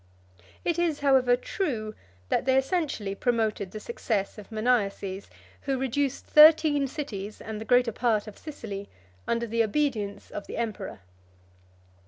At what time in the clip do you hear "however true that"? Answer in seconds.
1.01-2.45